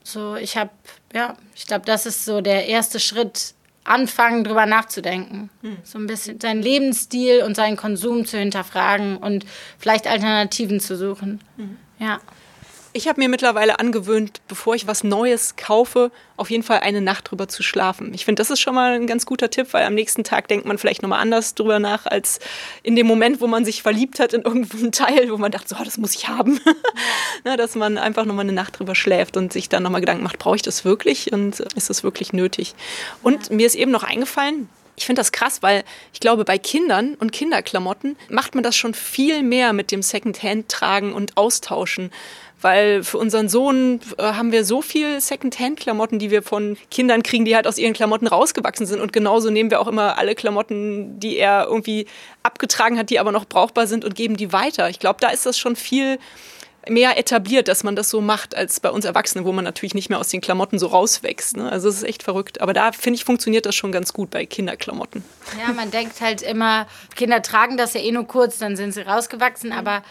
[0.04, 0.70] So, ich habe,
[1.14, 5.48] ja, ich glaube, das ist so der erste Schritt, anfangen, drüber nachzudenken.
[5.62, 5.78] Hm.
[5.82, 9.46] So ein bisschen seinen Lebensstil und seinen Konsum zu hinterfragen und
[9.78, 11.40] vielleicht Alternativen zu suchen.
[11.56, 11.78] Hm.
[11.98, 12.20] Ja.
[12.94, 17.31] Ich habe mir mittlerweile angewöhnt, bevor ich was Neues kaufe, auf jeden Fall eine Nacht
[17.31, 18.14] drüber zu schlafen.
[18.14, 20.64] Ich finde, das ist schon mal ein ganz guter Tipp, weil am nächsten Tag denkt
[20.64, 22.38] man vielleicht nochmal anders drüber nach, als
[22.83, 25.77] in dem Moment, wo man sich verliebt hat in irgendeinen Teil, wo man dachte, so,
[25.79, 26.61] oh, das muss ich haben.
[27.44, 30.38] Na, dass man einfach nochmal eine Nacht drüber schläft und sich dann nochmal Gedanken macht,
[30.38, 32.74] brauche ich das wirklich und ist das wirklich nötig?
[33.22, 37.14] Und mir ist eben noch eingefallen, ich finde das krass, weil ich glaube, bei Kindern
[37.14, 42.11] und Kinderklamotten macht man das schon viel mehr mit dem Secondhand-Tragen und Austauschen
[42.61, 47.44] weil für unseren Sohn äh, haben wir so viel Secondhand-Klamotten, die wir von Kindern kriegen,
[47.44, 49.00] die halt aus ihren Klamotten rausgewachsen sind.
[49.00, 52.06] Und genauso nehmen wir auch immer alle Klamotten, die er irgendwie
[52.42, 54.88] abgetragen hat, die aber noch brauchbar sind und geben die weiter.
[54.90, 56.18] Ich glaube, da ist das schon viel
[56.88, 60.08] mehr etabliert, dass man das so macht, als bei uns Erwachsenen, wo man natürlich nicht
[60.10, 61.56] mehr aus den Klamotten so rauswächst.
[61.56, 61.70] Ne?
[61.70, 62.60] Also es ist echt verrückt.
[62.60, 65.24] Aber da, finde ich, funktioniert das schon ganz gut bei Kinderklamotten.
[65.58, 69.02] Ja, man denkt halt immer, Kinder tragen das ja eh nur kurz, dann sind sie
[69.02, 70.02] rausgewachsen, aber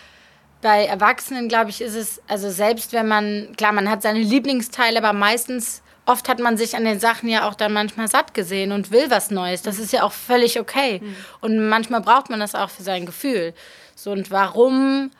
[0.62, 4.98] bei Erwachsenen, glaube ich, ist es, also selbst wenn man, klar, man hat seine Lieblingsteile,
[4.98, 8.72] aber meistens, oft hat man sich an den Sachen ja auch dann manchmal satt gesehen
[8.72, 9.62] und will was Neues.
[9.62, 11.02] Das ist ja auch völlig okay.
[11.04, 11.16] Mhm.
[11.42, 13.54] Und manchmal braucht man das auch für sein Gefühl.
[13.96, 15.12] So, und warum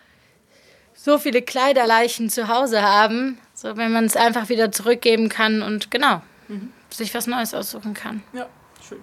[0.98, 5.92] so viele Kleiderleichen zu Hause haben, so wenn man es einfach wieder zurückgeben kann und
[5.92, 6.74] genau, mhm.
[6.90, 8.24] sich was Neues aussuchen kann.
[8.34, 8.48] Ja,
[8.86, 9.00] schön.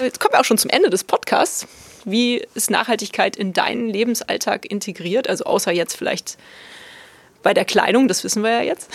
[0.00, 1.66] Jetzt kommen wir auch schon zum Ende des Podcasts.
[2.04, 5.28] Wie ist Nachhaltigkeit in deinen Lebensalltag integriert?
[5.28, 6.36] Also außer jetzt vielleicht
[7.42, 8.90] bei der Kleidung, das wissen wir ja jetzt.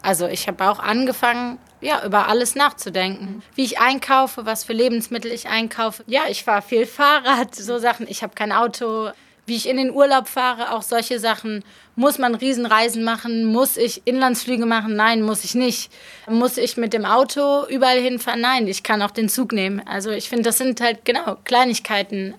[0.00, 3.42] Also ich habe auch angefangen, ja, über alles nachzudenken.
[3.54, 6.04] Wie ich einkaufe, was für Lebensmittel ich einkaufe.
[6.06, 8.06] Ja, ich fahre viel Fahrrad, so Sachen.
[8.08, 9.10] Ich habe kein Auto
[9.46, 11.64] wie ich in den Urlaub fahre, auch solche Sachen.
[11.96, 13.44] Muss man Riesenreisen machen?
[13.44, 14.96] Muss ich Inlandsflüge machen?
[14.96, 15.92] Nein, muss ich nicht.
[16.28, 18.40] Muss ich mit dem Auto überall hinfahren?
[18.40, 19.82] Nein, ich kann auch den Zug nehmen.
[19.86, 22.34] Also ich finde, das sind halt genau Kleinigkeiten.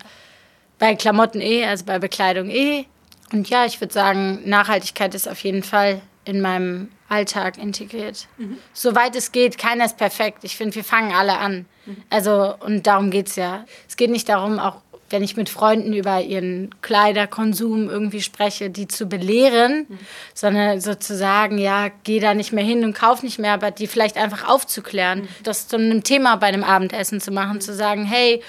[0.78, 2.86] Bei Klamotten eh, also bei Bekleidung eh.
[3.32, 8.26] Und ja, ich würde sagen, Nachhaltigkeit ist auf jeden Fall in meinem Alltag integriert.
[8.36, 8.58] Mhm.
[8.72, 10.42] Soweit es geht, keiner ist perfekt.
[10.42, 11.66] Ich finde, wir fangen alle an.
[11.86, 11.96] Mhm.
[12.10, 13.64] Also, und darum geht es ja.
[13.88, 18.88] Es geht nicht darum, auch wenn ich mit Freunden über ihren Kleiderkonsum irgendwie spreche, die
[18.88, 19.98] zu belehren, mhm.
[20.34, 24.16] sondern sozusagen, ja, geh da nicht mehr hin und kauf nicht mehr, aber die vielleicht
[24.16, 25.28] einfach aufzuklären, mhm.
[25.44, 27.60] das zu einem Thema bei einem Abendessen zu machen, mhm.
[27.60, 28.42] zu sagen, hey,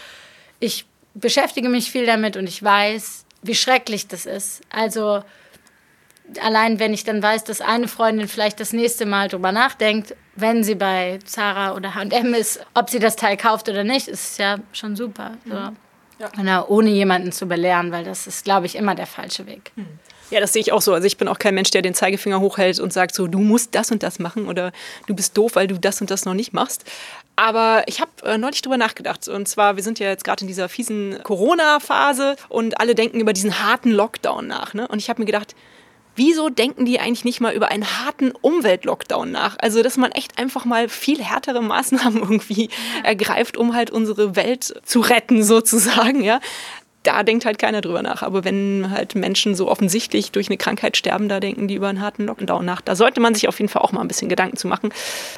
[0.59, 4.61] ich beschäftige mich viel damit und ich weiß, wie schrecklich das ist.
[4.69, 5.23] Also
[6.41, 10.63] allein wenn ich dann weiß, dass eine Freundin vielleicht das nächste Mal drüber nachdenkt, wenn
[10.63, 14.57] sie bei Zara oder H&M ist, ob sie das Teil kauft oder nicht, ist ja
[14.71, 15.37] schon super.
[15.45, 15.71] So.
[16.19, 16.29] Ja.
[16.35, 19.71] Genau, ohne jemanden zu belehren, weil das ist, glaube ich, immer der falsche Weg.
[19.75, 19.85] Hm.
[20.29, 20.93] Ja, das sehe ich auch so.
[20.93, 23.75] Also ich bin auch kein Mensch, der den Zeigefinger hochhält und sagt so, du musst
[23.75, 24.73] das und das machen oder
[25.05, 26.83] du bist doof, weil du das und das noch nicht machst.
[27.37, 29.27] Aber ich habe äh, neulich drüber nachgedacht.
[29.29, 33.31] Und zwar, wir sind ja jetzt gerade in dieser fiesen Corona-Phase und alle denken über
[33.31, 34.73] diesen harten Lockdown nach.
[34.73, 34.87] Ne?
[34.87, 35.55] Und ich habe mir gedacht,
[36.17, 39.55] wieso denken die eigentlich nicht mal über einen harten Umweltlockdown nach?
[39.59, 42.69] Also, dass man echt einfach mal viel härtere Maßnahmen irgendwie
[43.03, 46.39] ergreift, um halt unsere Welt zu retten, sozusagen, ja
[47.07, 48.21] da denkt halt keiner drüber nach.
[48.21, 52.01] Aber wenn halt Menschen so offensichtlich durch eine Krankheit sterben, da denken die über einen
[52.01, 52.81] harten Lockdown nach.
[52.81, 54.93] Da sollte man sich auf jeden Fall auch mal ein bisschen Gedanken zu machen,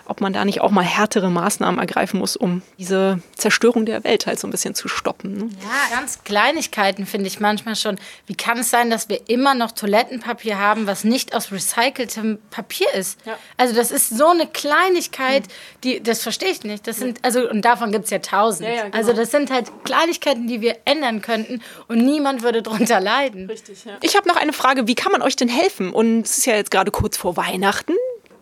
[0.05, 4.25] ob man da nicht auch mal härtere Maßnahmen ergreifen muss, um diese Zerstörung der Welt
[4.25, 5.38] halt so ein bisschen zu stoppen.
[5.38, 5.49] Ne?
[5.62, 7.99] Ja, ganz Kleinigkeiten finde ich manchmal schon.
[8.25, 12.91] Wie kann es sein, dass wir immer noch Toilettenpapier haben, was nicht aus recyceltem Papier
[12.95, 13.19] ist?
[13.25, 13.38] Ja.
[13.58, 15.43] Also das ist so eine Kleinigkeit,
[15.84, 16.88] die, das verstehe ich nicht.
[16.88, 18.67] Das sind, also, und davon gibt es ja tausend.
[18.67, 18.97] Ja, ja, genau.
[18.97, 23.48] Also das sind halt Kleinigkeiten, die wir ändern könnten und niemand würde darunter leiden.
[23.48, 23.98] Richtig, ja.
[24.02, 25.91] Ich habe noch eine Frage, wie kann man euch denn helfen?
[25.91, 27.93] Und es ist ja jetzt gerade kurz vor Weihnachten.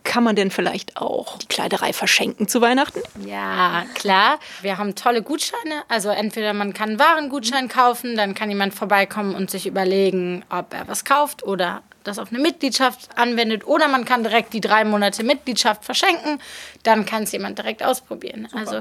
[0.04, 3.00] Kann man denn vielleicht auch die Kleiderei verschenken zu Weihnachten?
[3.26, 4.38] Ja, klar.
[4.62, 5.82] Wir haben tolle Gutscheine.
[5.88, 10.72] Also entweder man kann einen Warengutschein kaufen, dann kann jemand vorbeikommen und sich überlegen, ob
[10.72, 13.66] er was kauft oder das auf eine Mitgliedschaft anwendet.
[13.66, 16.40] Oder man kann direkt die drei Monate Mitgliedschaft verschenken.
[16.84, 18.48] Dann kann es jemand direkt ausprobieren.
[18.50, 18.58] Super.
[18.58, 18.80] Also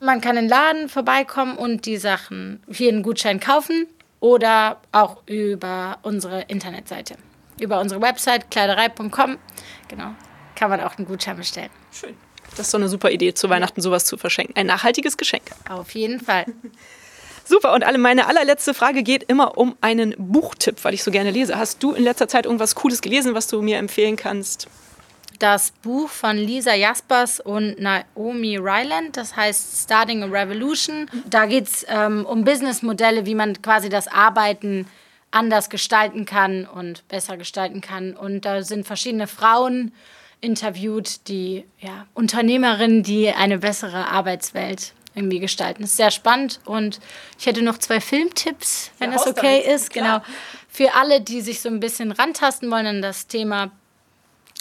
[0.00, 3.86] man kann in den Laden vorbeikommen und die Sachen hier einen Gutschein kaufen
[4.18, 7.16] oder auch über unsere Internetseite.
[7.60, 9.38] Über unsere Website kleiderei.com.
[9.88, 10.14] Genau.
[10.56, 11.70] Kann man auch einen Gutschein bestellen.
[11.92, 12.16] Schön.
[12.56, 14.56] Das ist doch eine super Idee, zu Weihnachten sowas zu verschenken.
[14.56, 15.42] Ein nachhaltiges Geschenk.
[15.68, 16.46] Auf jeden Fall.
[17.44, 21.32] Super, und alle, meine allerletzte Frage geht immer um einen Buchtipp, weil ich so gerne
[21.32, 21.58] lese.
[21.58, 24.68] Hast du in letzter Zeit irgendwas Cooles gelesen, was du mir empfehlen kannst?
[25.40, 31.10] Das Buch von Lisa Jaspers und Naomi Ryland, das heißt Starting a Revolution.
[31.28, 34.86] Da geht es ähm, um Businessmodelle, wie man quasi das Arbeiten
[35.30, 38.14] anders gestalten kann und besser gestalten kann.
[38.14, 39.92] Und da sind verschiedene Frauen
[40.40, 45.82] interviewt, die ja, Unternehmerinnen, die eine bessere Arbeitswelt irgendwie gestalten.
[45.82, 47.00] Das ist sehr spannend und
[47.38, 49.90] ich hätte noch zwei Filmtipps, wenn es okay ist.
[49.90, 50.20] Klar.
[50.20, 50.38] Genau.
[50.68, 53.72] Für alle, die sich so ein bisschen rantasten wollen an das Thema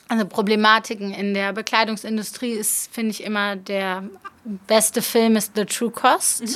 [0.09, 4.03] also Problematiken in der Bekleidungsindustrie ist, finde ich immer der
[4.67, 6.41] beste Film ist The True Cost.
[6.41, 6.55] Mhm.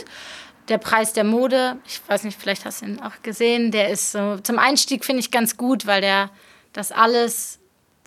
[0.70, 4.12] Der Preis der Mode, ich weiß nicht, vielleicht hast du ihn auch gesehen, der ist
[4.12, 6.32] so zum Einstieg finde ich ganz gut, weil der
[6.72, 7.60] das alles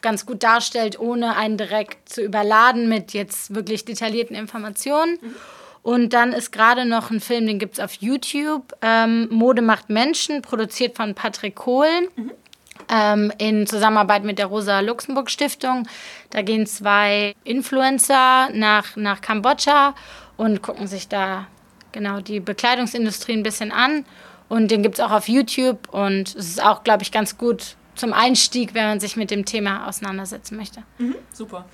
[0.03, 5.19] ganz gut darstellt, ohne einen direkt zu überladen mit jetzt wirklich detaillierten Informationen.
[5.21, 5.35] Mhm.
[5.83, 9.91] Und dann ist gerade noch ein Film, den gibt es auf YouTube, ähm, Mode macht
[9.91, 12.09] Menschen, produziert von Patrick Kohlen.
[12.17, 12.33] Mhm
[12.91, 15.89] ähm, in Zusammenarbeit mit der Rosa-Luxemburg-Stiftung.
[16.31, 19.95] Da gehen zwei Influencer nach, nach Kambodscha
[20.37, 21.47] und gucken sich da
[21.93, 24.05] genau die Bekleidungsindustrie ein bisschen an.
[24.49, 27.77] Und den gibt es auch auf YouTube und es ist auch, glaube ich, ganz gut
[27.97, 30.83] zum Einstieg, wenn man sich mit dem Thema auseinandersetzen möchte.
[30.99, 31.67] Mhm, super.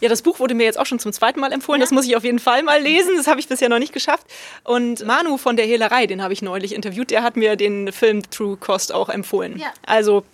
[0.00, 1.80] Ja, das Buch wurde mir jetzt auch schon zum zweiten Mal empfohlen.
[1.80, 1.84] Ja.
[1.84, 3.16] Das muss ich auf jeden Fall mal lesen.
[3.16, 4.26] Das habe ich bisher noch nicht geschafft.
[4.64, 8.22] Und Manu von der Hehlerei, den habe ich neulich interviewt, der hat mir den Film
[8.30, 9.58] True Cost auch empfohlen.
[9.58, 9.72] Ja.
[9.84, 10.24] Also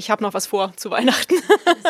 [0.00, 1.34] ich habe noch was vor zu Weihnachten.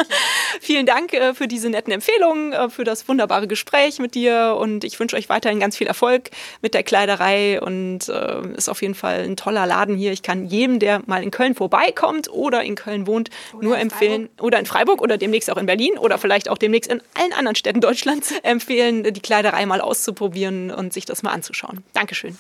[0.61, 4.83] Vielen Dank äh, für diese netten Empfehlungen, äh, für das wunderbare Gespräch mit dir und
[4.83, 8.97] ich wünsche euch weiterhin ganz viel Erfolg mit der Kleiderei und äh, ist auf jeden
[8.97, 10.13] Fall ein toller Laden hier.
[10.13, 14.27] Ich kann jedem, der mal in Köln vorbeikommt oder in Köln wohnt, oder nur empfehlen
[14.27, 14.45] Freiburg.
[14.45, 17.55] oder in Freiburg oder demnächst auch in Berlin oder vielleicht auch demnächst in allen anderen
[17.55, 21.85] Städten Deutschlands empfehlen, die Kleiderei mal auszuprobieren und sich das mal anzuschauen.
[21.93, 22.37] Dankeschön.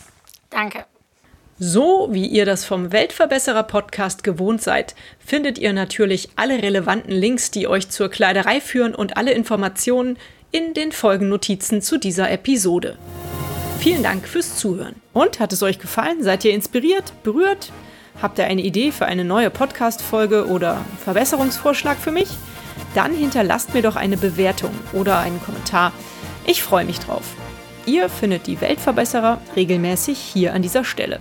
[0.50, 0.84] Danke.
[1.62, 7.50] So wie ihr das vom Weltverbesserer Podcast gewohnt seid, findet ihr natürlich alle relevanten Links,
[7.50, 10.16] die euch zur Kleiderei führen und alle Informationen
[10.52, 12.96] in den Folgennotizen zu dieser Episode.
[13.78, 14.94] Vielen Dank fürs Zuhören.
[15.12, 16.22] Und hat es euch gefallen?
[16.22, 17.70] Seid ihr inspiriert, berührt?
[18.22, 22.28] Habt ihr eine Idee für eine neue Podcast-Folge oder Verbesserungsvorschlag für mich?
[22.94, 25.92] Dann hinterlasst mir doch eine Bewertung oder einen Kommentar.
[26.46, 27.34] Ich freue mich drauf.
[27.84, 31.20] Ihr findet die Weltverbesserer regelmäßig hier an dieser Stelle.